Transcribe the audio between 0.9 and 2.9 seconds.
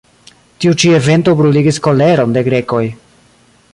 evento bruligis koleron de grekoj.